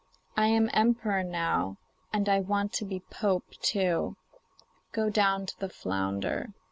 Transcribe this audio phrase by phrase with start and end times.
[0.35, 1.77] I am emperor now,
[2.11, 4.17] and I want to be pope too;
[4.93, 6.55] go down to the flounder.